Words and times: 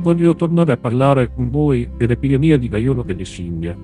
voglio 0.00 0.34
tornare 0.34 0.72
a 0.72 0.76
parlare 0.76 1.32
con 1.32 1.50
voi 1.50 1.88
dell'epidemia 1.96 2.56
di 2.56 2.68
vaiolo 2.68 3.02
delle 3.02 3.24
scimmie. 3.24 3.76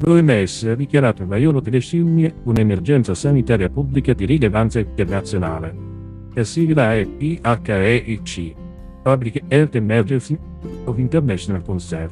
L'OMS 0.00 0.62
ha 0.64 0.74
dichiarato 0.74 1.22
il 1.22 1.28
vaiolo 1.28 1.60
delle 1.60 1.80
scimmie 1.80 2.32
un'emergenza 2.44 3.14
sanitaria 3.14 3.68
pubblica 3.68 4.12
di 4.12 4.26
rilevanza 4.26 4.78
internazionale. 4.78 5.86
La 6.34 6.44
sigla 6.44 6.94
è 6.94 7.04
PHEIC, 7.04 8.54
Public 9.02 9.42
Health 9.48 9.74
Emergency 9.74 10.38
of 10.84 10.98
International 10.98 11.62
Concern. 11.62 12.10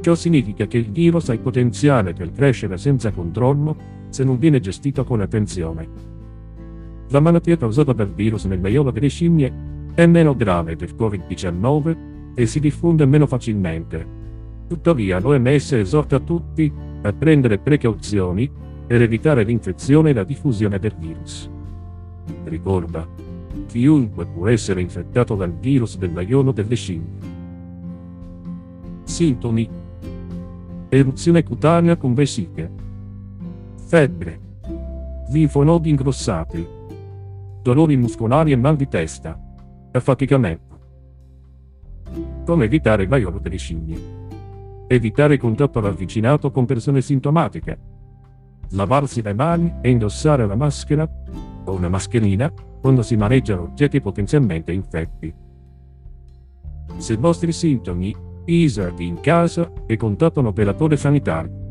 Ciò 0.00 0.14
significa 0.14 0.66
che 0.66 0.78
il 0.78 0.90
virus 0.90 1.28
ha 1.28 1.32
il 1.32 1.40
potenziale 1.40 2.12
per 2.12 2.30
crescere 2.30 2.76
senza 2.76 3.10
controllo 3.10 3.76
se 4.10 4.22
non 4.22 4.38
viene 4.38 4.60
gestito 4.60 5.02
con 5.04 5.20
attenzione. 5.20 5.88
La 7.08 7.18
malattia 7.20 7.56
causata 7.56 7.92
dal 7.92 8.12
virus 8.12 8.44
nel 8.44 8.60
vaiolo 8.60 8.92
delle 8.92 9.08
scimmie 9.08 9.65
è 9.96 10.04
meno 10.04 10.36
grave 10.36 10.76
del 10.76 10.94
Covid-19 10.94 12.34
e 12.34 12.44
si 12.44 12.60
diffonde 12.60 13.06
meno 13.06 13.26
facilmente. 13.26 14.06
Tuttavia 14.68 15.18
l'OMS 15.18 15.72
esorta 15.72 16.20
tutti 16.20 16.70
a 17.00 17.12
prendere 17.14 17.56
precauzioni 17.56 18.50
per 18.86 19.00
evitare 19.00 19.42
l'infezione 19.42 20.10
e 20.10 20.12
la 20.12 20.24
diffusione 20.24 20.78
del 20.78 20.94
virus. 20.98 21.50
Ricorda, 22.44 23.08
chiunque 23.68 24.26
può 24.26 24.48
essere 24.48 24.82
infettato 24.82 25.34
dal 25.34 25.54
virus 25.54 25.96
del 25.96 26.10
vaiolo 26.10 26.52
delle 26.52 26.74
scimmie. 26.74 27.34
Sintomi 29.04 29.68
Eruzione 30.90 31.42
cutanea 31.42 31.96
con 31.96 32.12
vesciche. 32.12 32.70
Febbre. 33.86 34.40
Linfonodi 35.30 35.88
ingrossati. 35.88 36.66
Dolori 37.62 37.96
muscolari 37.96 38.52
e 38.52 38.56
mal 38.56 38.76
di 38.76 38.88
testa. 38.88 39.45
Affaticamento. 39.96 40.78
Come 42.44 42.64
evitare 42.64 43.04
il 43.04 43.08
vaiolo 43.08 43.38
delle 43.38 43.56
scimmie? 43.56 43.98
Evitare 44.86 45.34
il 45.34 45.40
contatto 45.40 45.80
ravvicinato 45.80 46.50
con 46.50 46.66
persone 46.66 47.00
sintomatiche. 47.00 47.78
Lavarsi 48.70 49.22
le 49.22 49.32
mani 49.32 49.74
e 49.80 49.90
indossare 49.90 50.46
la 50.46 50.54
maschera 50.54 51.08
o 51.64 51.72
una 51.72 51.88
mascherina 51.88 52.52
quando 52.80 53.02
si 53.02 53.16
maneggiano 53.16 53.62
oggetti 53.62 54.00
potenzialmente 54.00 54.72
infetti. 54.72 55.34
Se 56.98 57.12
i 57.12 57.16
vostri 57.16 57.52
sintomi 57.52 58.14
isolati 58.44 59.04
in 59.04 59.20
casa 59.20 59.72
e 59.86 59.96
contatta 59.96 60.40
un 60.40 60.46
operatore 60.46 60.96
sanitario. 60.96 61.64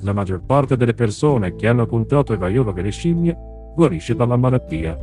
La 0.00 0.12
maggior 0.12 0.42
parte 0.44 0.76
delle 0.76 0.94
persone 0.94 1.54
che 1.56 1.68
hanno 1.68 1.86
contratto 1.86 2.32
il 2.32 2.38
vaiolo 2.38 2.72
delle 2.72 2.90
scimmie 2.90 3.36
guarisce 3.74 4.14
dalla 4.14 4.36
malattia. 4.36 4.98